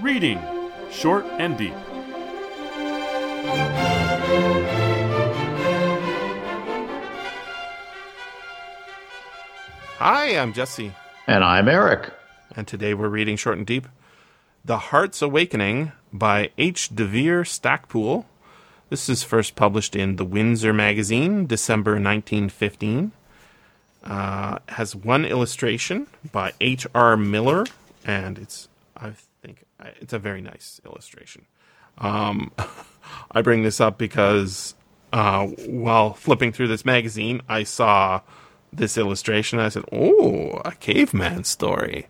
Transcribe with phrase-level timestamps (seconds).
[0.00, 0.40] Reading
[0.90, 1.74] Short and Deep.
[9.98, 10.92] Hi, I'm Jesse,
[11.26, 12.12] And I'm Eric.
[12.54, 13.88] and today we're reading Short and Deep
[14.64, 16.90] The Heart's Awakening by H.
[16.94, 18.24] DeVere Stacpoole.
[18.90, 23.12] This is first published in The Windsor Magazine, December 1915.
[24.04, 27.16] Uh, has one illustration by H.R.
[27.16, 27.64] Millar,
[28.04, 29.27] and it's, I think,
[30.00, 31.46] it's a very nice illustration.
[31.98, 32.52] Um,
[33.32, 34.74] I bring this up because
[35.12, 38.20] uh, while flipping through this magazine, I saw
[38.72, 39.58] this illustration.
[39.58, 42.06] I said, "Oh, a caveman story."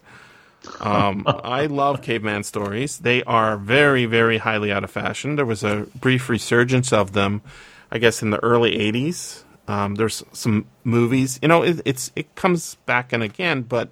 [0.81, 2.99] Um, I love caveman stories.
[2.99, 5.37] They are very, very highly out of fashion.
[5.37, 7.43] There was a brief resurgence of them,
[7.91, 9.45] I guess, in the early '80s.
[9.69, 13.91] Um, there's some movies, you know, it, it's it comes back and again, but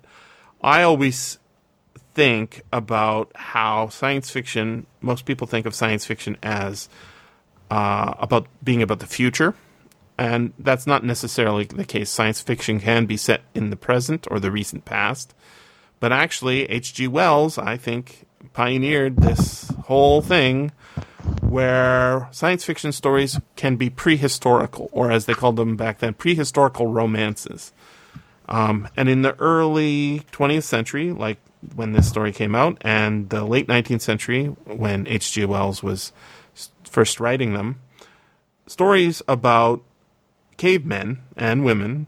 [0.62, 1.39] I always
[2.16, 4.87] think about how science fiction.
[5.02, 6.89] Most people think of science fiction as
[7.70, 9.55] uh, about being about the future,
[10.17, 12.09] and that's not necessarily the case.
[12.09, 15.34] Science fiction can be set in the present or the recent past,
[16.00, 17.06] but actually, H.G.
[17.06, 20.72] Wells, I think, pioneered this whole thing
[21.42, 26.91] where science fiction stories can be prehistorical, or as they called them back then, prehistorical
[26.91, 27.75] romances.
[28.48, 31.39] Um, and in the early 20th century, like
[31.75, 35.45] when this story came out, and the late 19th century, when H.G.
[35.47, 36.12] Wells was
[36.85, 37.81] first writing them,
[38.67, 39.83] stories about
[40.57, 42.07] cavemen and women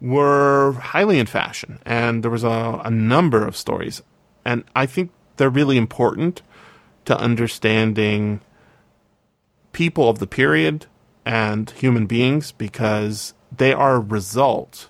[0.00, 1.78] were highly in fashion.
[1.84, 4.02] And there was a, a number of stories.
[4.44, 6.42] And I think they're really important
[7.04, 8.40] to understanding
[9.72, 10.86] people of the period
[11.24, 14.88] and human beings because they are a result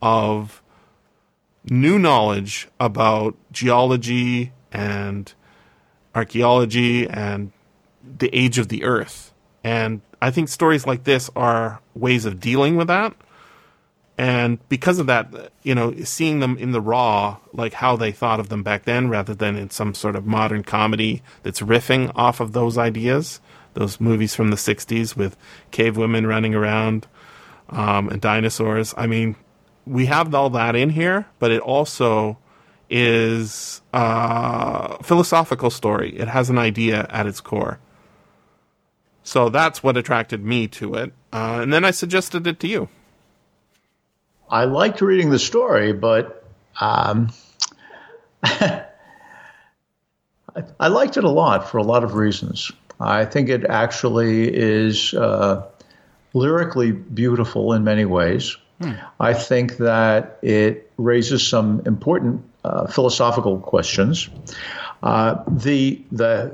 [0.00, 0.62] of
[1.70, 5.32] new knowledge about geology and
[6.14, 7.52] archaeology and
[8.18, 9.32] the age of the earth.
[9.62, 13.14] And I think stories like this are ways of dealing with that.
[14.16, 18.38] And because of that, you know, seeing them in the raw, like how they thought
[18.38, 22.38] of them back then, rather than in some sort of modern comedy that's riffing off
[22.38, 23.40] of those ideas,
[23.72, 25.36] those movies from the 60s with
[25.72, 27.08] cave women running around
[27.70, 28.94] um, and dinosaurs.
[28.96, 29.34] I mean,
[29.86, 32.38] we have all that in here, but it also
[32.90, 36.16] is a philosophical story.
[36.16, 37.78] It has an idea at its core.
[39.22, 41.12] So that's what attracted me to it.
[41.32, 42.88] Uh, and then I suggested it to you.
[44.50, 46.44] I liked reading the story, but
[46.80, 47.32] um,
[48.44, 48.84] I
[50.88, 52.70] liked it a lot for a lot of reasons.
[53.00, 55.66] I think it actually is uh,
[56.34, 58.56] lyrically beautiful in many ways.
[59.20, 64.28] I think that it raises some important uh, philosophical questions.
[65.02, 66.52] Uh, the the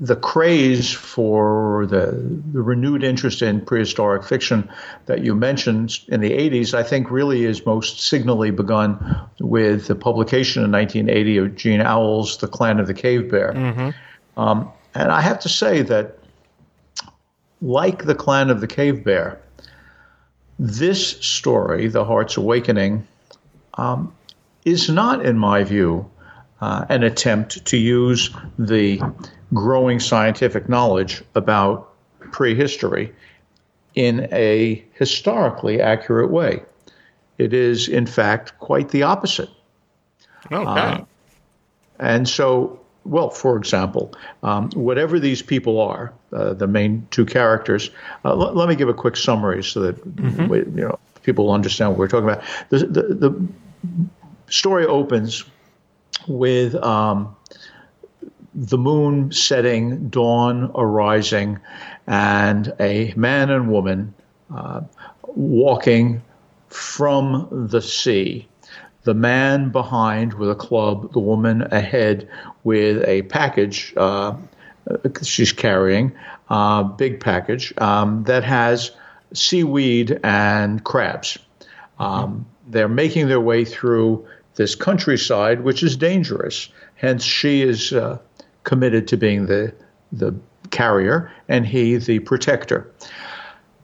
[0.00, 2.12] the craze for the,
[2.52, 4.68] the renewed interest in prehistoric fiction
[5.04, 9.94] that you mentioned in the 80s, I think really is most signally begun with the
[9.94, 13.54] publication in 1980 of Jean Auel's The Clan of the Cave Bear.
[14.38, 16.18] Um, and I have to say that,
[17.60, 19.38] like The Clan of the Cave Bear,
[20.62, 23.08] this story, The Heart's Awakening,
[23.74, 24.14] um,
[24.62, 26.10] is not, in my view,
[26.60, 28.28] uh, an attempt to use
[28.58, 29.00] the
[29.54, 31.94] growing scientific knowledge about
[32.30, 33.14] prehistory
[33.94, 36.62] in a historically accurate way.
[37.38, 39.48] It is, in fact, quite the opposite.
[40.52, 41.04] Okay.
[41.98, 47.90] And so, well, for example, um, whatever these people are, uh, the main two characters.
[48.24, 51.90] Uh, l- let me give a quick summary so that we, you know people understand
[51.90, 52.42] what we're talking about.
[52.70, 53.48] The, the, the
[54.48, 55.44] story opens
[56.28, 57.34] with um,
[58.54, 61.58] the moon setting, dawn arising,
[62.06, 64.14] and a man and woman
[64.54, 64.82] uh,
[65.22, 66.22] walking
[66.68, 68.46] from the sea.
[69.02, 72.28] The man behind with a club, the woman ahead
[72.64, 74.36] with a package uh,
[75.22, 76.12] she's carrying,
[76.48, 78.90] a big package um, that has
[79.32, 81.38] seaweed and crabs.
[81.98, 86.68] Um, they're making their way through this countryside, which is dangerous.
[86.94, 88.18] Hence, she is uh,
[88.64, 89.74] committed to being the
[90.12, 90.34] the
[90.70, 92.92] carrier, and he the protector.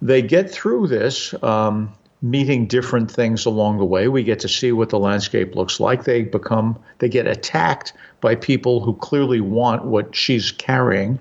[0.02, 4.08] They get through this, um, meeting different things along the way.
[4.08, 6.04] We get to see what the landscape looks like.
[6.04, 11.18] They become they get attacked by people who clearly want what she's carrying.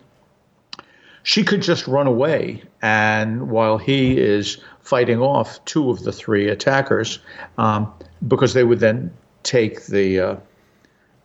[1.24, 6.48] She could just run away, and while he is fighting off two of the three
[6.50, 7.20] attackers,
[7.58, 7.92] um,
[8.28, 9.12] because they would then
[9.42, 10.36] take the uh,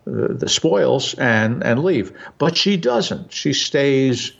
[0.05, 2.12] the, the spoils and and leave.
[2.38, 3.32] But she doesn't.
[3.32, 4.32] She stays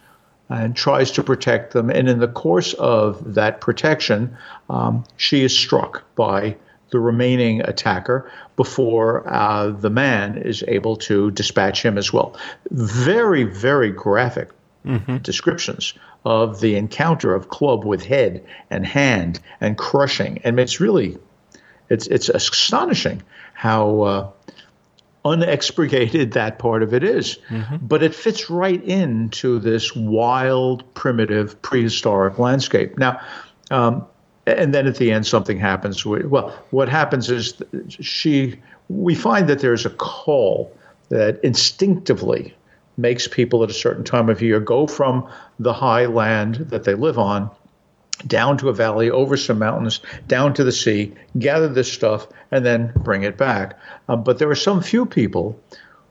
[0.51, 1.91] and tries to protect them.
[1.91, 4.37] And in the course of that protection,
[4.69, 6.57] um, she is struck by
[6.91, 12.37] the remaining attacker before uh, the man is able to dispatch him as well.
[12.71, 14.51] Very, very graphic
[14.85, 15.19] mm-hmm.
[15.19, 15.95] descriptions
[16.25, 20.41] of the encounter of club with head and hand and crushing.
[20.43, 21.17] And it's really,
[21.89, 23.23] it's it's astonishing
[23.55, 24.01] how.
[24.01, 24.31] Uh,
[25.25, 27.39] unexpurgated that part of it is.
[27.49, 27.77] Mm-hmm.
[27.83, 32.99] But it fits right into this wild, primitive, prehistoric landscape.
[32.99, 33.21] Now,
[33.71, 34.07] um,
[34.47, 36.05] and then at the end, something happens.
[36.05, 37.55] Well, what happens is
[37.89, 38.59] she.
[38.89, 40.77] We find that there's a call
[41.11, 42.55] that instinctively
[42.97, 45.29] makes people at a certain time of year go from
[45.59, 47.51] the high land that they live on
[48.27, 52.65] down to a valley, over some mountains, down to the sea, gather this stuff, and
[52.65, 53.79] then bring it back.
[54.09, 55.59] Uh, but there are some few people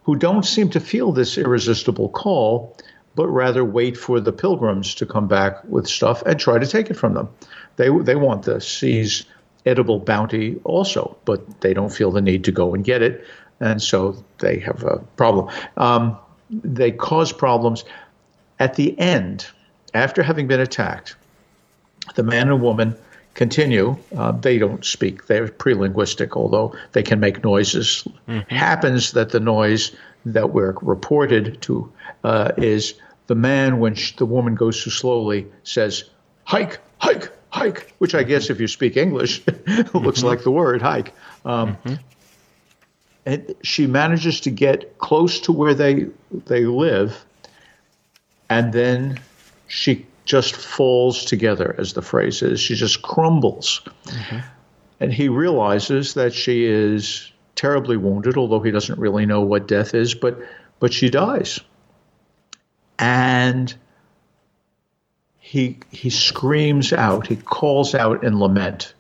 [0.04, 2.76] who don't seem to feel this irresistible call,
[3.16, 6.90] but rather wait for the pilgrims to come back with stuff and try to take
[6.90, 7.30] it from them.
[7.76, 9.26] They, they want the sea's
[9.66, 13.26] edible bounty also, but they don't feel the need to go and get it.
[13.60, 15.54] And so they have a problem.
[15.78, 16.18] Um,
[16.50, 17.84] they cause problems.
[18.58, 19.48] At the end,
[19.94, 21.16] after having been attacked,
[22.16, 22.96] the man and woman
[23.34, 23.96] continue.
[24.16, 25.28] Uh, they don't speak.
[25.28, 28.06] They're pre-linguistic, although they can make noises.
[28.28, 28.54] Mm-hmm.
[28.54, 29.96] Happens that the noise
[30.26, 31.92] that we're reported to
[32.24, 32.96] uh, is
[33.28, 36.04] the man, when the woman goes too slowly, says,
[36.44, 40.26] hike, hike, hike, which I guess if you speak English, looks mm-hmm.
[40.26, 41.14] like the word hike.
[41.46, 41.94] Um, mm-hmm.
[43.26, 47.24] And she manages to get close to where they they live,
[48.50, 49.20] and then
[49.68, 52.60] she just falls together, as the phrase is.
[52.60, 53.82] She just crumbles.
[54.06, 54.38] Mm-hmm.
[55.00, 59.96] And he realizes that she is terribly wounded, although he doesn't really know what death
[59.96, 60.38] is, but,
[60.80, 61.60] but she dies.
[63.00, 63.74] And
[65.40, 68.94] he, he screams out, he calls out in lament.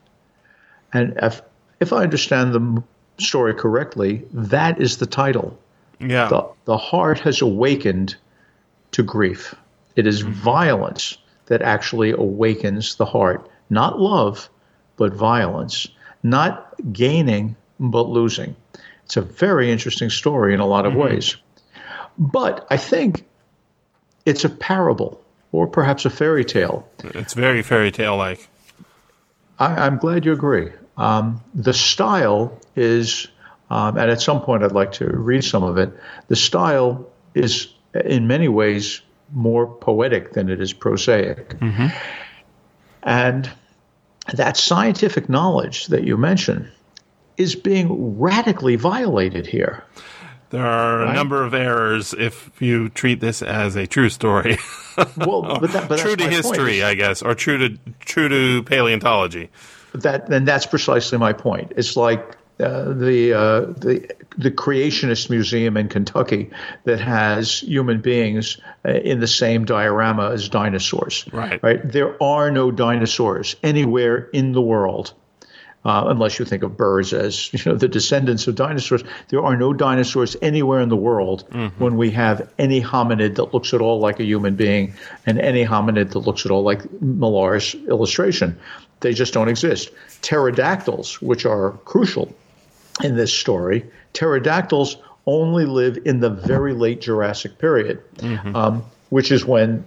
[0.91, 1.43] And if,
[1.79, 2.83] if I understand the
[3.23, 5.59] story correctly, that is the title.
[5.99, 6.27] Yeah.
[6.27, 8.15] The, the heart has awakened
[8.93, 9.53] to grief.
[9.95, 13.49] It is violence that actually awakens the heart.
[13.69, 14.49] Not love,
[14.97, 15.87] but violence.
[16.23, 18.55] Not gaining, but losing.
[19.05, 21.01] It's a very interesting story in a lot of mm-hmm.
[21.01, 21.35] ways.
[22.17, 23.25] But I think
[24.25, 26.87] it's a parable or perhaps a fairy tale.
[27.03, 28.47] It's very fairy tale like.
[29.57, 30.71] I'm glad you agree.
[30.95, 33.27] Um, the style is,
[33.69, 35.91] um, and at some point I'd like to read some of it.
[36.27, 39.01] The style is, in many ways,
[39.31, 41.49] more poetic than it is prosaic.
[41.59, 41.87] Mm-hmm.
[43.03, 43.49] And
[44.33, 46.69] that scientific knowledge that you mentioned
[47.37, 49.83] is being radically violated here.
[50.49, 51.11] There are right?
[51.11, 54.57] a number of errors if you treat this as a true story.
[55.17, 59.49] well, but that, but true to history, I guess, or true to true to paleontology.
[59.93, 61.73] That and that's precisely my point.
[61.75, 64.05] It's like uh, the uh, the
[64.37, 66.49] the creationist museum in Kentucky
[66.83, 71.25] that has human beings uh, in the same diorama as dinosaurs.
[71.31, 71.63] Right.
[71.63, 71.79] Right.
[71.89, 75.13] There are no dinosaurs anywhere in the world.
[75.85, 79.05] Uh, unless you think of birds as you know the descendants of dinosaurs.
[79.29, 81.81] There are no dinosaurs anywhere in the world mm-hmm.
[81.81, 84.93] when we have any hominid that looks at all like a human being
[85.25, 88.59] and any hominid that looks at all like Millar's illustration.
[88.99, 89.91] They just don't exist.
[90.21, 92.35] Pterodactyls, which are crucial
[93.03, 98.55] in this story, pterodactyls only live in the very late Jurassic period, mm-hmm.
[98.55, 99.85] um, which is when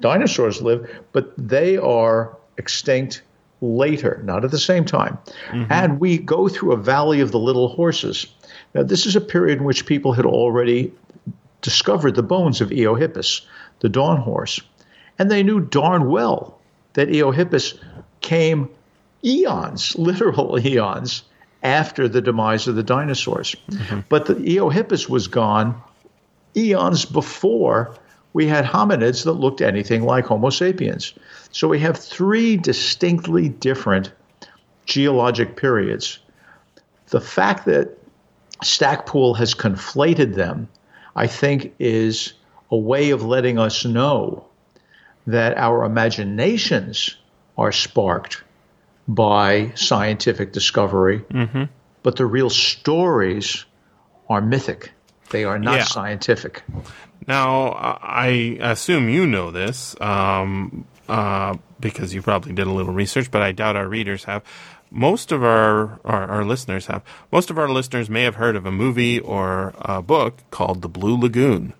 [0.00, 3.22] dinosaurs live, but they are extinct
[3.60, 5.18] later, not at the same time.
[5.48, 5.72] Mm-hmm.
[5.72, 8.26] And we go through a valley of the little horses.
[8.74, 10.92] Now, this is a period in which people had already
[11.62, 13.42] discovered the bones of Eohippus,
[13.80, 14.60] the dawn horse.
[15.18, 16.58] And they knew darn well
[16.92, 17.78] that Eohippus
[18.20, 18.68] came
[19.24, 21.22] eons, literal eons,
[21.66, 23.56] after the demise of the dinosaurs.
[23.68, 24.00] Mm-hmm.
[24.08, 25.82] But the Eohippus was gone
[26.56, 27.94] eons before
[28.32, 31.12] we had hominids that looked anything like Homo sapiens.
[31.50, 34.12] So we have three distinctly different
[34.84, 36.20] geologic periods.
[37.08, 37.98] The fact that
[38.62, 40.68] Stacpoole has conflated them,
[41.16, 42.32] I think, is
[42.70, 44.46] a way of letting us know
[45.26, 47.16] that our imaginations
[47.58, 48.44] are sparked
[49.08, 51.64] by scientific discovery, mm-hmm.
[52.02, 53.64] but the real stories
[54.28, 54.92] are mythic.
[55.30, 55.84] They are not yeah.
[55.84, 56.62] scientific.
[57.26, 57.70] Now,
[58.02, 63.42] I assume you know this um, uh, because you probably did a little research, but
[63.42, 64.42] I doubt our readers have.
[64.90, 67.02] most of our, our, our listeners have.
[67.32, 70.88] Most of our listeners may have heard of a movie or a book called The
[70.88, 71.74] Blue Lagoon.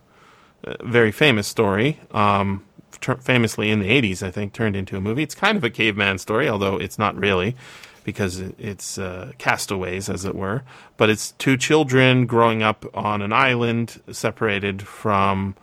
[0.65, 2.01] A very famous story.
[2.11, 2.65] Um,
[3.07, 5.23] ter- famously in the 80s, I think, turned into a movie.
[5.23, 7.57] It's kind of a caveman story, although it's not really
[8.05, 10.63] because it's uh, castaways, as it were.
[10.97, 15.57] But it's two children growing up on an island separated from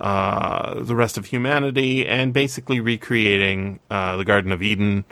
[0.00, 5.04] uh, the rest of humanity and basically recreating uh, the Garden of Eden.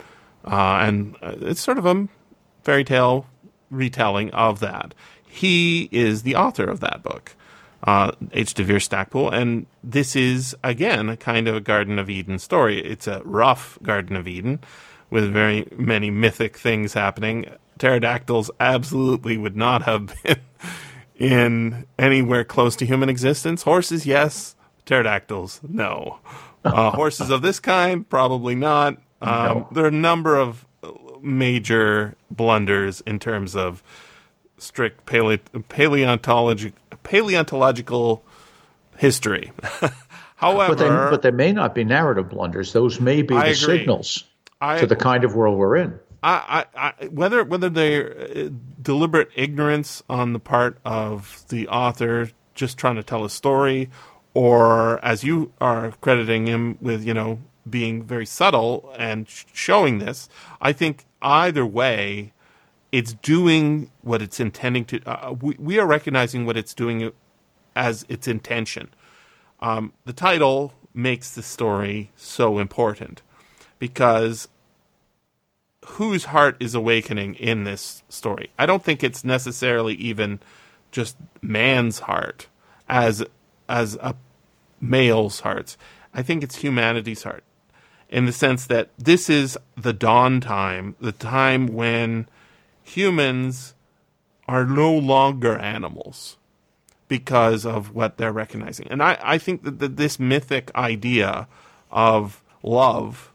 [0.45, 2.09] Uh, and uh, it's sort of a
[2.63, 3.27] fairy tale
[3.71, 4.95] retelling of that.
[5.27, 7.35] He is the author of that book,
[7.85, 8.55] uh, H.
[8.55, 9.31] DeVere Stacpoole.
[9.31, 12.81] And this is, again, a kind of a Garden of Eden story.
[12.85, 14.61] It's a rough Garden of Eden
[15.11, 17.47] with very many mythic things happening.
[17.79, 20.41] Pterodactyls absolutely would not have been
[21.17, 23.63] in anywhere close to human existence.
[23.63, 24.55] Horses, yes.
[24.87, 26.19] Pterodactyls, no.
[26.65, 28.95] Uh, horses of this kind, probably not.
[29.21, 29.69] Um, No.
[29.73, 30.67] There are a number of
[31.21, 33.83] major blunders in terms of
[34.63, 38.25] strict paleo- paleontology, paleontological
[38.97, 39.53] history.
[40.37, 42.73] However, But they, but they may not be narrative blunders.
[42.73, 43.79] Those may be I the agree.
[43.79, 44.25] signals
[44.61, 45.99] I, to the kind of world we're in.
[46.23, 48.49] I, I, I, whether whether they're uh,
[48.81, 53.91] deliberate ignorance on the part of the author just trying to tell a story,
[54.35, 59.99] or as you are crediting him with, you know, being very subtle and sh- showing
[59.99, 60.29] this,
[60.61, 62.33] I think either way,
[62.93, 65.01] it's doing what it's intending to.
[65.07, 67.11] Uh, we, we are recognizing what it's doing
[67.75, 68.91] as its intention.
[69.61, 73.23] Um, the title makes the story so important
[73.79, 74.49] because
[75.87, 78.51] whose heart is awakening in this story.
[78.59, 80.41] I don't think it's necessarily even
[80.91, 82.47] just man's heart
[82.89, 83.25] as
[83.69, 84.15] as a
[84.81, 85.79] male's hearts.
[86.13, 87.43] I think it's humanity's heart
[88.11, 92.27] in the sense that this is the dawn time, the time when
[92.93, 93.75] humans
[94.47, 96.37] are no longer animals
[97.09, 98.89] because of what they're recognizing.
[98.89, 101.49] And I, I think that, that this mythic idea
[101.91, 103.33] of love,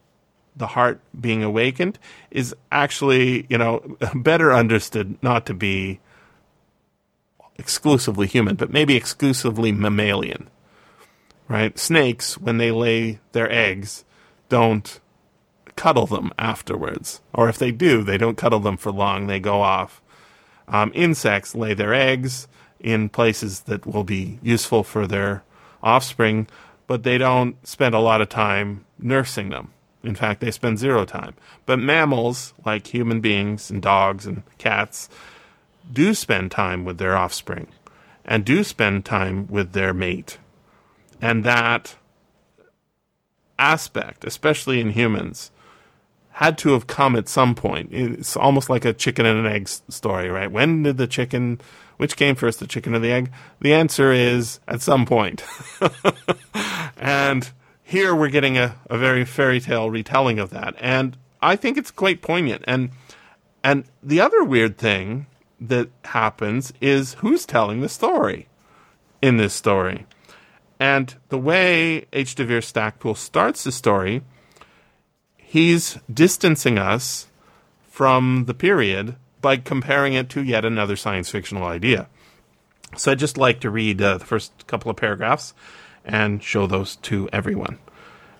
[0.55, 1.99] the heart being awakened,
[2.31, 5.99] is actually, you know, better understood not to be
[7.55, 10.49] exclusively human, but maybe exclusively mammalian.
[11.47, 11.77] Right?
[11.79, 14.03] Snakes, when they lay their eggs,
[14.49, 14.99] don't
[15.77, 17.21] cuddle them afterwards.
[17.33, 20.01] Or if they do, they don't cuddle them for long, they go off.
[20.67, 22.49] Um, insects lay their eggs
[22.81, 25.43] in places that will be useful for their
[25.81, 26.47] offspring,
[26.85, 29.71] but they don't spend a lot of time nursing them.
[30.03, 31.35] In fact, they spend zero time.
[31.65, 35.09] But mammals, like human beings and dogs and cats,
[35.91, 37.67] do spend time with their offspring
[38.25, 40.37] and do spend time with their mate.
[41.21, 41.95] And that
[43.57, 45.51] aspect, especially in humans,
[46.37, 47.89] had to have come at some point.
[47.91, 50.51] It's almost like a chicken and an egg story, right?
[50.51, 51.59] When did the chicken,
[51.97, 53.31] which came first, the chicken or the egg?
[53.59, 55.43] The answer is at some point.
[56.97, 57.49] and
[57.81, 60.75] here we're getting a, a very fairy tale retelling of that.
[60.77, 62.63] And I think it's quite poignant.
[62.67, 62.91] And
[63.63, 65.25] and the other weird thing
[65.59, 68.47] that happens is who's telling the story
[69.23, 70.05] in this story.
[70.79, 72.35] And the way H.
[72.35, 74.21] DeVere Stacpoole starts the story,
[75.47, 77.27] he's distancing us
[77.87, 82.07] from the period by comparing it to yet another science fictional idea.
[82.97, 85.53] So I'd just like to read uh, the first couple of paragraphs
[86.03, 87.79] and show those to everyone.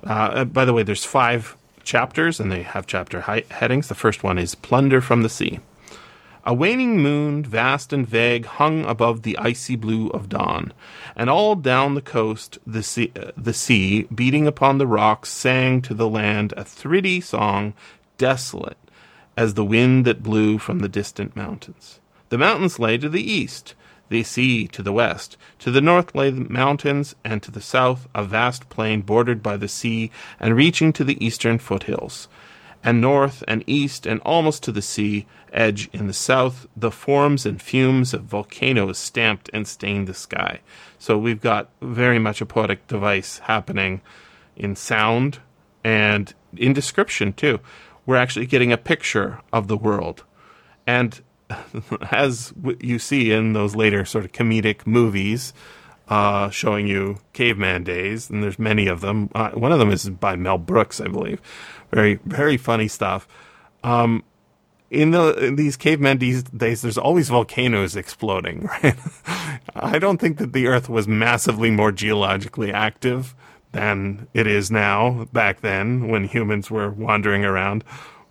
[0.04, 3.88] Uh, by the way, there's five chapters and they have chapter headings.
[3.88, 5.62] The first one is Plunder from the Sea.
[6.50, 10.72] A waning moon, vast and vague, hung above the icy blue of dawn,
[11.14, 15.94] and all down the coast the sea, the sea, beating upon the rocks, sang to
[15.94, 17.74] the land a thriddy song,
[18.18, 18.78] desolate
[19.36, 22.00] as the wind that blew from the distant mountains.
[22.30, 23.76] The mountains lay to the east,
[24.08, 25.36] the sea to the west.
[25.60, 29.58] To the north lay the mountains, and to the south a vast plain bordered by
[29.58, 32.30] the sea and reaching to the eastern foothills
[32.88, 37.46] and north and east and almost to the sea edge in the south, the forms
[37.46, 40.62] and fumes of volcanoes stamped and stained the sky.
[40.98, 44.00] So we've got very much a poetic device happening
[44.56, 45.40] in sound
[45.84, 47.60] and in description too.
[48.06, 50.24] We're actually getting a picture of the world.
[50.88, 51.20] And
[52.10, 55.52] as you see in those later sort of comedic movies,
[56.10, 59.30] uh, showing you caveman days, and there's many of them.
[59.36, 61.42] Uh, one of them is by Mel Brooks, I believe.
[61.92, 63.28] Very, very funny stuff.
[63.84, 64.24] Um,
[64.90, 66.44] in the in these caveman days,
[66.82, 68.96] there's always volcanoes exploding, right?
[69.76, 73.36] I don't think that the Earth was massively more geologically active
[73.74, 77.84] than it is now back then when humans were wandering around.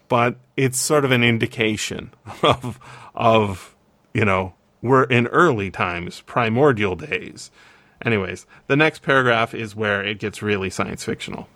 [0.08, 2.10] but it's sort of an indication
[2.42, 2.78] of
[3.14, 3.74] of
[4.14, 4.54] you know
[4.86, 7.50] we're in early times, primordial days.
[8.04, 11.48] Anyways, the next paragraph is where it gets really science fictional.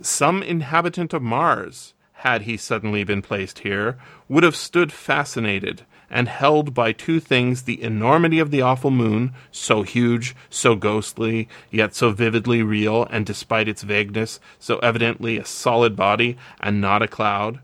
[0.00, 6.28] Some inhabitant of Mars, had he suddenly been placed here, would have stood fascinated and
[6.28, 11.94] held by two things the enormity of the awful moon, so huge, so ghostly, yet
[11.94, 17.08] so vividly real, and despite its vagueness, so evidently a solid body and not a
[17.08, 17.60] cloud,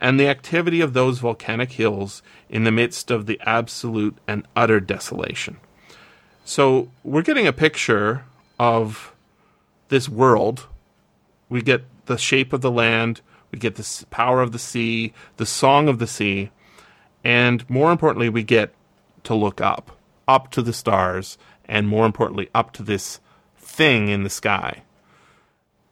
[0.00, 4.80] and the activity of those volcanic hills in the midst of the absolute and utter
[4.80, 5.58] desolation.
[6.44, 8.24] So we're getting a picture
[8.58, 9.14] of
[9.88, 10.66] this world.
[11.48, 13.20] We get the shape of the land,
[13.52, 16.50] we get the power of the sea, the song of the sea,
[17.24, 18.72] and more importantly, we get
[19.24, 21.36] to look up, up to the stars,
[21.66, 23.20] and more importantly, up to this
[23.58, 24.82] thing in the sky.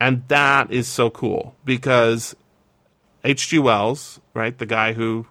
[0.00, 2.36] And that is so cool because
[3.26, 3.58] H.G.
[3.58, 5.26] Wells, right, the guy who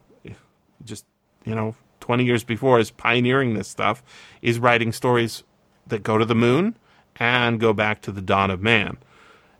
[0.83, 1.05] just,
[1.45, 4.03] you know, 20 years before is pioneering this stuff,
[4.41, 5.43] is writing stories
[5.87, 6.77] that go to the moon
[7.15, 8.97] and go back to the dawn of man.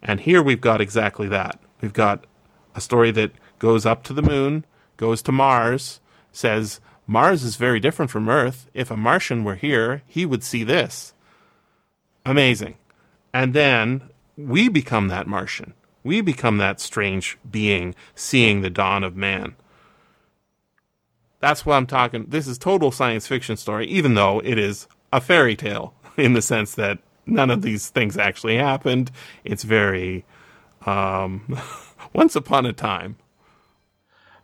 [0.04, 1.60] And here we've got exactly that.
[1.82, 2.26] We've got
[2.76, 4.66] a story that goes up to the moon,
[4.98, 6.02] goes to Mars,
[6.32, 8.70] says Mars is very different from Earth.
[8.74, 11.14] If a Martian were here, he would see this.
[12.26, 12.76] Amazing.
[13.34, 15.74] And then we become that Martian.
[16.06, 19.56] We become that strange being seeing the dawn of man.
[21.40, 22.28] That's what I'm talking.
[22.28, 26.44] This is total science fiction story, even though it is a fairy tale in the
[26.44, 29.10] sense that none of these things actually happened.
[29.44, 30.26] It's very
[30.86, 31.60] um,
[32.14, 33.16] once upon a time.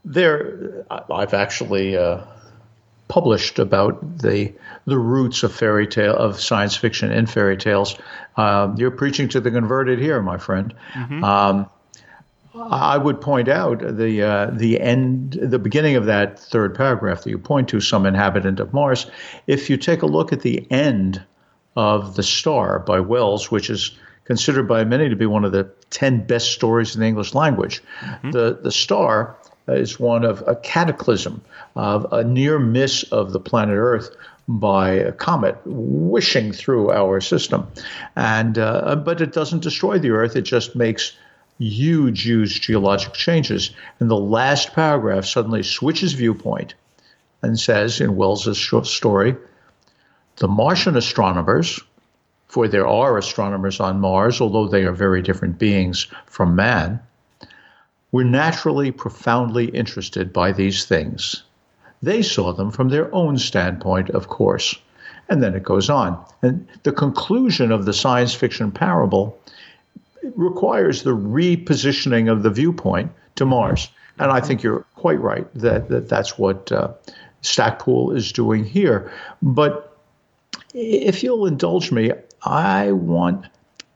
[0.03, 2.23] There, I've actually uh,
[3.11, 4.53] published about the
[4.85, 7.97] the roots of fairy tale of science fiction in fairy tales.
[8.37, 10.73] Um, you're preaching to the converted here, my friend.
[10.93, 11.21] Mm-hmm.
[11.21, 11.69] Um,
[12.55, 17.29] I would point out the uh, the end, the beginning of that third paragraph that
[17.29, 19.11] you point to, some inhabitant of Mars.
[19.45, 21.21] If you take a look at the end
[21.75, 23.91] of the Star by Wells, which is
[24.23, 27.83] considered by many to be one of the ten best stories in the English language,
[27.99, 28.31] mm-hmm.
[28.31, 29.35] the the Star
[29.73, 31.41] is one of a cataclysm,
[31.75, 34.15] of a near miss of the planet Earth
[34.47, 37.67] by a comet wishing through our system,
[38.15, 40.35] and uh, but it doesn't destroy the Earth.
[40.35, 41.15] It just makes
[41.59, 43.71] huge, huge geologic changes.
[43.99, 46.73] And the last paragraph suddenly switches viewpoint
[47.41, 49.35] and says in Wells's short story,
[50.37, 51.79] the Martian astronomers,
[52.47, 56.99] for there are astronomers on Mars, although they are very different beings from man,
[58.11, 61.43] were naturally profoundly interested by these things.
[62.01, 64.75] They saw them from their own standpoint, of course.
[65.29, 66.23] And then it goes on.
[66.41, 69.39] And the conclusion of the science fiction parable
[70.35, 73.89] requires the repositioning of the viewpoint to Mars.
[74.19, 76.89] And I think you're quite right that, that that's what uh,
[77.41, 79.11] Stacpoole is doing here.
[79.41, 79.97] But
[80.73, 82.11] if you'll indulge me,
[82.43, 83.45] I want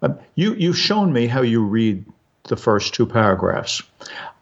[0.02, 0.54] uh, you.
[0.56, 2.06] You've shown me how you read
[2.48, 3.82] the first two paragraphs.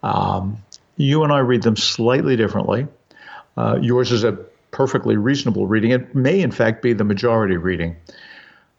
[0.02, 0.58] Um,
[0.98, 2.88] you and I read them slightly differently.
[3.58, 4.34] Uh, yours is a
[4.72, 5.92] perfectly reasonable reading.
[5.92, 7.96] It may, in fact, be the majority reading.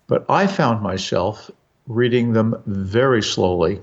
[0.07, 1.51] But I found myself
[1.87, 3.81] reading them very slowly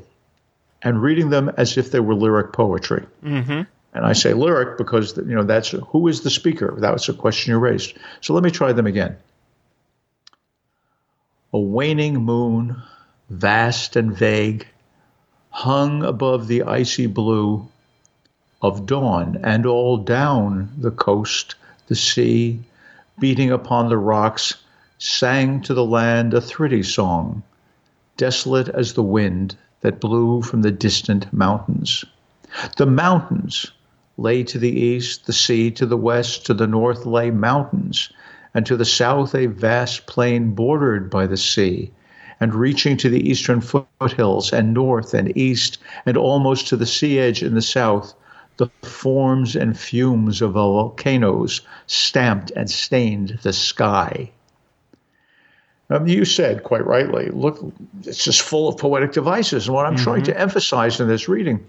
[0.82, 3.06] and reading them as if they were lyric poetry.
[3.24, 3.62] Mm-hmm.
[3.94, 6.76] And I say lyric because you know that's who is the speaker.
[6.80, 7.98] That was a question you raised.
[8.22, 9.18] So let me try them again.
[11.54, 12.82] A waning moon,
[13.30, 14.66] vast and vague,
[15.52, 17.68] hung above the icy blue
[18.62, 21.56] of dawn, and all down the coast,
[21.88, 22.60] the sea,
[23.20, 24.56] beating upon the rocks,
[24.98, 27.44] sang to the land a thritty song,
[28.18, 32.06] desolate as the wind that blew from the distant mountains.
[32.78, 33.72] The mountains
[34.18, 38.10] lay to the east, the sea to the west, to the north lay mountains,
[38.54, 41.92] and to the south a vast plain bordered by the sea
[42.42, 47.20] and reaching to the eastern foothills and north and east and almost to the sea
[47.20, 48.14] edge in the south,
[48.58, 54.30] the forms and fumes of the volcanoes stamped and stained the sky.
[55.90, 57.60] Um, you said quite rightly, look,
[58.06, 59.68] it's just full of poetic devices.
[59.68, 60.04] And what I'm mm-hmm.
[60.04, 61.66] trying to emphasize in this reading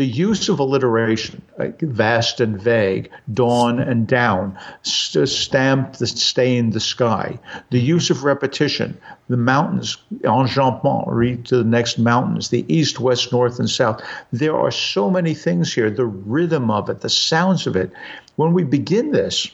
[0.00, 6.70] the use of alliteration, like vast and vague, dawn and down, st- stamp the stain
[6.70, 12.64] the sky, the use of repetition, the mountains, enjambment, read to the next mountains, the
[12.74, 14.02] east, west, north, and south.
[14.32, 17.92] There are so many things here, the rhythm of it, the sounds of it.
[18.36, 19.50] When we begin this,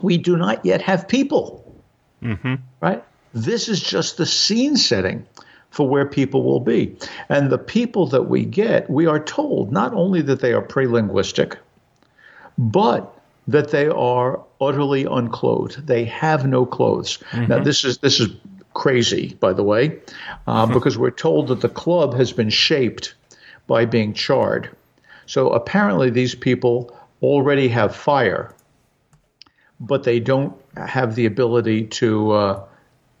[0.00, 1.76] we do not yet have people,
[2.22, 2.54] mm-hmm.
[2.80, 3.04] right?
[3.34, 5.26] This is just the scene setting
[5.76, 6.96] for where people will be.
[7.28, 11.58] And the people that we get, we are told not only that they are prelinguistic,
[12.56, 13.12] but
[13.46, 15.86] that they are utterly unclothed.
[15.86, 17.18] They have no clothes.
[17.18, 17.46] Mm-hmm.
[17.48, 18.30] Now this is this is
[18.72, 19.98] crazy, by the way,
[20.46, 23.14] uh, because we're told that the club has been shaped
[23.66, 24.70] by being charred.
[25.26, 28.54] So apparently these people already have fire,
[29.78, 32.64] but they don't have the ability to uh,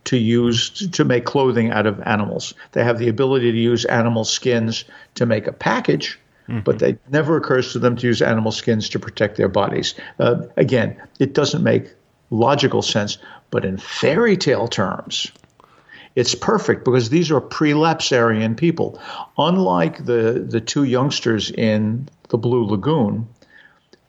[0.06, 2.54] to use to make clothing out of animals.
[2.72, 4.84] They have the ability to use animal skins
[5.16, 6.60] to make a package, mm-hmm.
[6.60, 9.94] but it never occurs to them to use animal skins to protect their bodies.
[10.18, 11.92] Uh, again, it doesn't make
[12.30, 13.18] logical sense,
[13.50, 15.30] but in fairy tale terms,
[16.14, 19.00] it's perfect because these are prelapsarian people.
[19.38, 23.28] Unlike the, the two youngsters in the Blue Lagoon,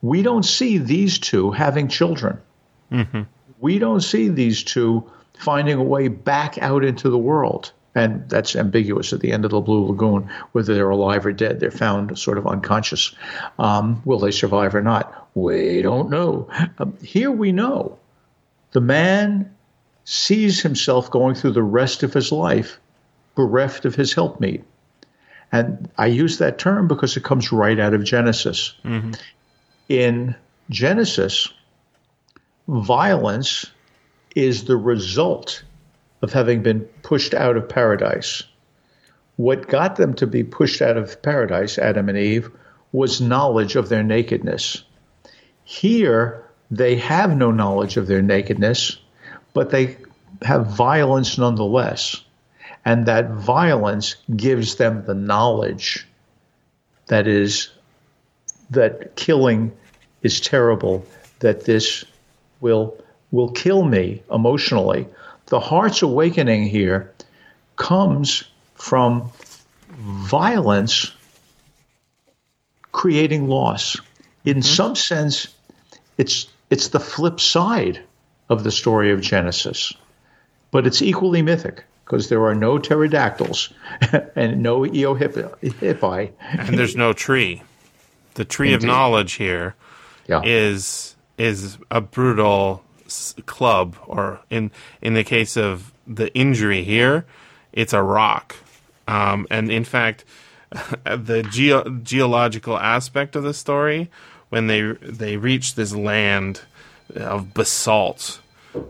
[0.03, 2.39] we don't see these two having children.
[2.91, 3.23] Mm-hmm.
[3.59, 7.71] We don't see these two finding a way back out into the world.
[7.95, 11.59] And that's ambiguous at the end of the Blue Lagoon, whether they're alive or dead.
[11.59, 13.15] They're found sort of unconscious.
[13.57, 15.29] Um, will they survive or not?
[15.33, 16.47] We don't know.
[16.77, 17.97] Um, here we know.
[18.71, 19.55] The man
[20.03, 22.79] sees himself going through the rest of his life
[23.35, 24.63] bereft of his helpmeet.
[25.51, 28.73] And I use that term because it comes right out of Genesis.
[28.83, 29.13] Mm-hmm.
[29.89, 30.35] In
[30.69, 31.47] Genesis,
[32.67, 33.65] violence
[34.37, 35.63] is the result
[36.21, 38.43] of having been pushed out of paradise.
[39.37, 42.51] What got them to be pushed out of paradise, Adam and Eve,
[42.91, 44.83] was knowledge of their nakedness.
[45.63, 48.99] Here, they have no knowledge of their nakedness,
[49.53, 49.97] but they
[50.43, 52.23] have violence nonetheless.
[52.85, 56.05] And that violence gives them the knowledge
[57.07, 57.69] that is
[58.69, 59.71] that killing
[60.21, 61.07] is terrible,
[61.39, 62.05] that this
[62.61, 62.95] will
[63.31, 65.07] will kill me emotionally.
[65.47, 67.13] The heart's awakening here
[67.75, 68.43] comes
[68.75, 69.31] from
[69.97, 71.11] violence
[72.91, 73.97] creating loss.
[74.45, 74.61] In mm-hmm.
[74.61, 75.47] some sense,
[76.17, 78.01] it's it's the flip side
[78.49, 79.93] of the story of Genesis,
[80.71, 83.73] but it's equally mythic because there are no pterodactyls
[84.35, 86.31] and no eohippi.
[86.51, 87.61] And there's no tree.
[88.35, 88.85] The tree Indeed.
[88.85, 89.75] of knowledge here
[90.27, 90.41] yeah.
[90.43, 92.83] is is a brutal
[93.45, 97.25] club, or in in the case of the injury here,
[97.73, 98.55] it's a rock.
[99.07, 100.25] Um, and in fact,
[101.03, 104.09] the geo- geological aspect of the story,
[104.49, 106.61] when they they reach this land
[107.15, 108.41] of basalt,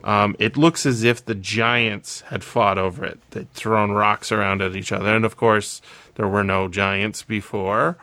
[0.04, 3.20] um, it looks as if the giants had fought over it.
[3.32, 5.82] They'd thrown rocks around at each other, and of course,
[6.16, 7.98] there were no giants before.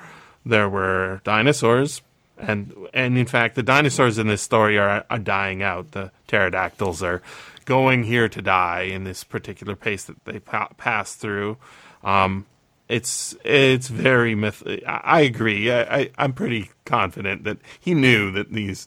[0.47, 2.03] There were dinosaurs,
[2.39, 5.93] and and in fact, the dinosaurs in this story are, are dying out.
[5.93, 7.23] The pterodactyls are
[7.65, 11.57] going here to die in this particular pace that they pa- pass through.
[12.03, 12.47] Um,
[12.89, 14.63] it's it's very myth.
[14.87, 15.71] I agree.
[15.71, 18.87] I, I, I'm pretty confident that he knew that these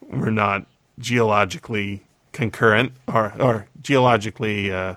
[0.00, 0.66] were not
[0.98, 4.96] geologically concurrent or or geologically uh,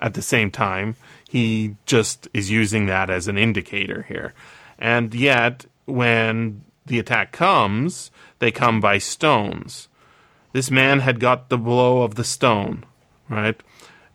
[0.00, 0.96] at the same time.
[1.28, 4.32] He just is using that as an indicator here,
[4.78, 9.88] and yet when the attack comes, they come by stones.
[10.52, 12.84] This man had got the blow of the stone,
[13.28, 13.60] right?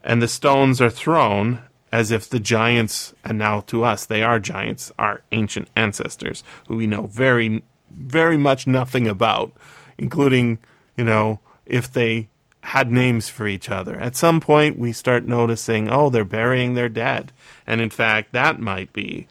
[0.03, 4.39] And the stones are thrown as if the giants, and now to us, they are
[4.39, 9.51] giants, our ancient ancestors, who we know very, very much nothing about,
[9.97, 10.59] including,
[10.95, 12.29] you know, if they
[12.61, 13.95] had names for each other.
[13.99, 17.31] At some point, we start noticing, oh, they're burying their dead.
[17.65, 19.27] And in fact, that might be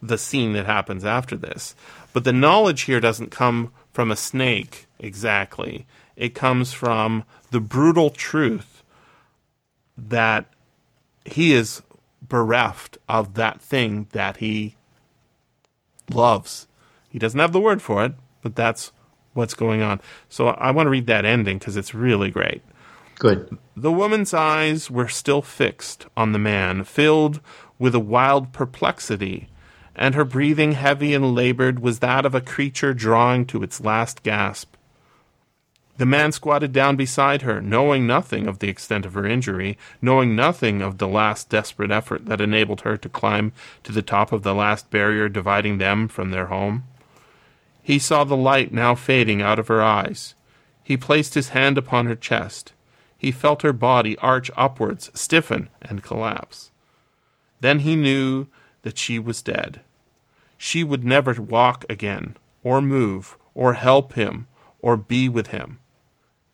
[0.00, 1.74] the scene that happens after this.
[2.12, 5.86] But the knowledge here doesn't come from a snake exactly.
[6.16, 8.82] It comes from the brutal truth
[9.96, 10.46] that
[11.24, 11.82] he is
[12.22, 14.76] bereft of that thing that he
[16.10, 16.66] loves.
[17.08, 18.92] He doesn't have the word for it, but that's
[19.34, 20.00] what's going on.
[20.28, 22.62] So I want to read that ending because it's really great.
[23.18, 23.58] Good.
[23.76, 27.40] The woman's eyes were still fixed on the man, filled
[27.78, 29.48] with a wild perplexity
[29.98, 34.22] and her breathing heavy and labored was that of a creature drawing to its last
[34.22, 34.74] gasp.
[35.98, 40.36] The man squatted down beside her, knowing nothing of the extent of her injury, knowing
[40.36, 44.44] nothing of the last desperate effort that enabled her to climb to the top of
[44.44, 46.84] the last barrier dividing them from their home.
[47.82, 50.36] He saw the light now fading out of her eyes.
[50.84, 52.72] He placed his hand upon her chest.
[53.18, 56.70] He felt her body arch upwards, stiffen, and collapse.
[57.60, 58.46] Then he knew
[58.82, 59.80] that she was dead
[60.58, 64.48] she would never walk again, or move, or help him,
[64.82, 65.78] or be with him.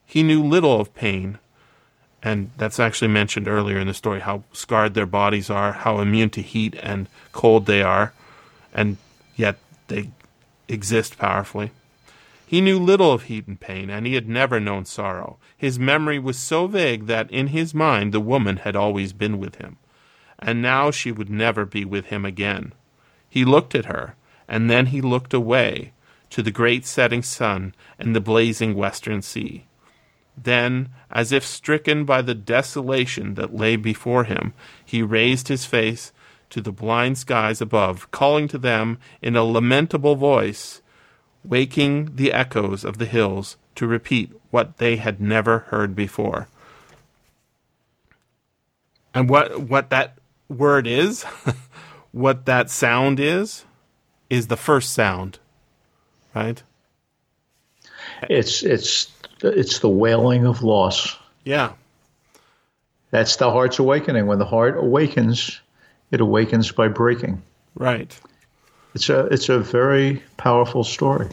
[0.04, 1.38] He knew little of pain,
[2.22, 6.30] And that's actually mentioned earlier in the story how scarred their bodies are, how immune
[6.30, 8.14] to heat and cold they are,
[8.72, 8.96] and
[9.36, 9.58] yet
[9.88, 10.08] they
[10.66, 11.72] exist powerfully.
[12.46, 15.36] He knew little of heat and pain, and he had never known sorrow.
[15.54, 19.56] His memory was so vague that in his mind the woman had always been with
[19.56, 19.76] him,
[20.38, 22.72] and now she would never be with him again.
[23.28, 24.14] He looked at her,
[24.48, 25.92] and then he looked away
[26.30, 29.66] to the great setting sun and the blazing western sea.
[30.36, 34.52] Then, as if stricken by the desolation that lay before him,
[34.84, 36.12] he raised his face
[36.50, 40.82] to the blind skies above, calling to them in a lamentable voice,
[41.44, 46.48] waking the echoes of the hills to repeat what they had never heard before.
[49.12, 50.18] And what what that
[50.48, 51.24] word is,
[52.12, 53.64] what that sound is,
[54.30, 55.38] is the first sound,
[56.34, 56.62] right?
[58.28, 59.10] It's it's
[59.42, 61.16] it's the wailing of loss.
[61.44, 61.72] Yeah.
[63.10, 64.26] That's the heart's awakening.
[64.26, 65.60] When the heart awakens,
[66.10, 67.42] it awakens by breaking.
[67.74, 68.18] Right.
[68.94, 71.28] It's a it's a very powerful story.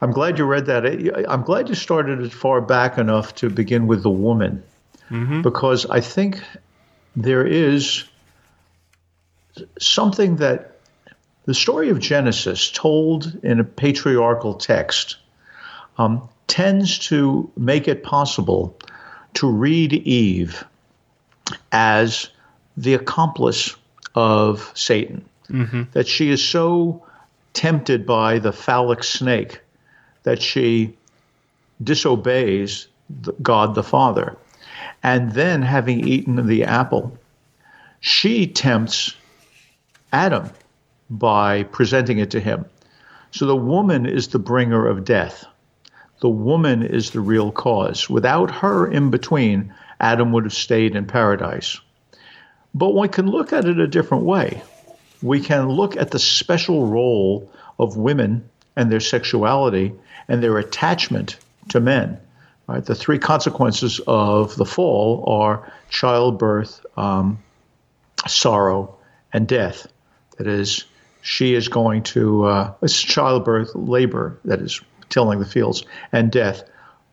[0.00, 0.84] I'm glad you read that.
[1.28, 4.62] I'm glad you started as far back enough to begin with the woman,
[5.10, 5.42] mm-hmm.
[5.42, 6.42] because I think
[7.16, 8.04] there is
[9.78, 10.76] something that
[11.46, 15.16] the story of Genesis, told in a patriarchal text,
[15.96, 18.76] um, tends to make it possible
[19.34, 20.64] to read Eve
[21.72, 22.28] as
[22.76, 23.76] the accomplice
[24.14, 25.24] of Satan.
[25.48, 25.84] Mm-hmm.
[25.92, 27.06] That she is so
[27.52, 29.60] tempted by the phallic snake
[30.24, 30.96] that she
[31.82, 32.88] disobeys
[33.40, 34.36] God the Father.
[35.06, 37.16] And then, having eaten the apple,
[38.00, 39.14] she tempts
[40.12, 40.50] Adam
[41.08, 42.64] by presenting it to him.
[43.30, 45.44] So the woman is the bringer of death.
[46.22, 48.10] The woman is the real cause.
[48.10, 51.78] Without her in between, Adam would have stayed in paradise.
[52.74, 54.60] But one can look at it a different way.
[55.22, 59.92] We can look at the special role of women and their sexuality
[60.26, 61.38] and their attachment
[61.68, 62.18] to men.
[62.66, 62.84] Right?
[62.84, 67.38] The three consequences of the fall are childbirth, um,
[68.26, 68.96] sorrow,
[69.32, 69.86] and death.
[70.38, 70.84] That is,
[71.22, 76.64] she is going to, uh, it's childbirth, labor, that is, tilling the fields, and death.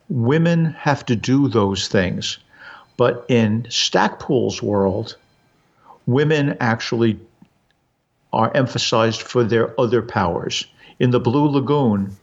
[0.10, 2.40] Women have to do those things.
[2.98, 5.18] But in Stacpoole's world,
[6.06, 7.20] women actually
[8.32, 10.66] are emphasized for their other powers.
[11.00, 12.18] In the Blue Lagoon,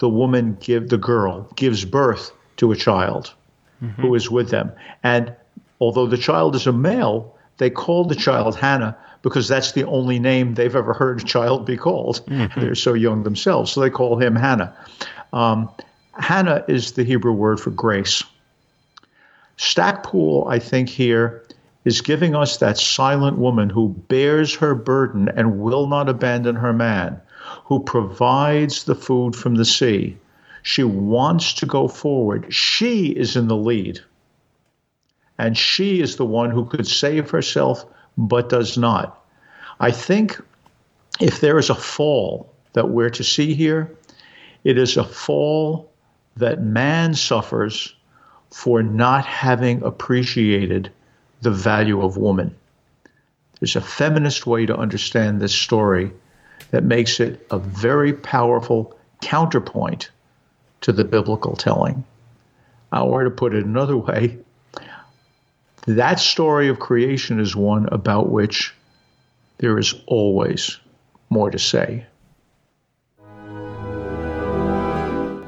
[0.00, 3.32] the woman give the girl gives birth to a child
[3.82, 4.00] mm-hmm.
[4.00, 4.72] who is with them.
[5.02, 5.34] And
[5.80, 10.18] although the child is a male, they call the child Hannah because that's the only
[10.18, 12.24] name they've ever heard a child be called.
[12.26, 12.60] Mm-hmm.
[12.60, 14.74] They're so young themselves, so they call him Hannah.
[15.32, 15.70] Um,
[16.14, 18.22] Hannah is the Hebrew word for grace.
[19.56, 21.44] Stacpoole, I think, here
[21.84, 26.72] is giving us that silent woman who bears her burden and will not abandon her
[26.72, 27.20] man,
[27.68, 30.16] who provides the food from the sea.
[30.62, 32.52] She wants to go forward.
[32.52, 34.00] She is in the lead.
[35.36, 37.84] And she is the one who could save herself
[38.16, 39.22] but does not.
[39.78, 40.40] I think
[41.20, 43.94] if there is a fall that we're to see here,
[44.64, 45.92] it is a fall
[46.38, 47.94] that man suffers
[48.50, 50.90] for not having appreciated
[51.42, 52.56] the value of woman.
[53.60, 56.12] There's a feminist way to understand this story
[56.70, 60.10] that makes it a very powerful counterpoint
[60.82, 62.04] to the biblical telling.
[62.92, 64.38] Uh, or to put it another way,
[65.86, 68.74] that story of creation is one about which
[69.58, 70.78] there is always
[71.30, 72.06] more to say.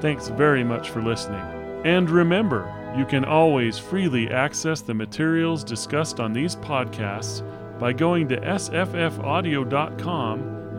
[0.00, 1.42] Thanks very much for listening.
[1.84, 7.42] And remember, you can always freely access the materials discussed on these podcasts
[7.78, 9.20] by going to sffaudio.com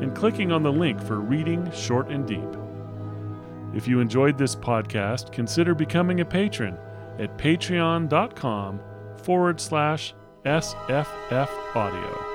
[0.01, 2.57] and clicking on the link for Reading Short and Deep.
[3.73, 6.77] If you enjoyed this podcast, consider becoming a patron
[7.19, 8.81] at patreon.com
[9.17, 10.13] forward slash
[10.45, 12.30] SFF audio.